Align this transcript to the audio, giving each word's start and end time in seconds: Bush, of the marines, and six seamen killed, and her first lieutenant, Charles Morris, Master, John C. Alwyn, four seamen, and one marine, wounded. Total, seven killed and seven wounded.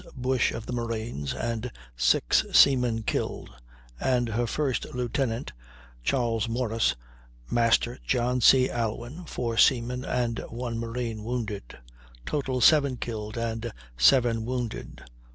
Bush, 0.17 0.51
of 0.51 0.65
the 0.65 0.73
marines, 0.73 1.31
and 1.31 1.69
six 1.95 2.43
seamen 2.51 3.03
killed, 3.03 3.51
and 3.99 4.29
her 4.29 4.47
first 4.47 4.87
lieutenant, 4.95 5.53
Charles 6.03 6.49
Morris, 6.49 6.95
Master, 7.51 7.99
John 8.03 8.41
C. 8.41 8.67
Alwyn, 8.67 9.25
four 9.25 9.57
seamen, 9.57 10.03
and 10.03 10.39
one 10.49 10.79
marine, 10.79 11.23
wounded. 11.23 11.77
Total, 12.25 12.59
seven 12.61 12.97
killed 12.97 13.37
and 13.37 13.71
seven 13.95 14.43
wounded. 14.43 15.03